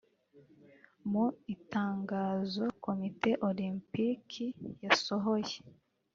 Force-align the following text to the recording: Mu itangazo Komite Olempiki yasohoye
Mu 1.09 1.25
itangazo 1.55 2.63
Komite 2.85 3.31
Olempiki 3.47 4.45
yasohoye 4.85 5.55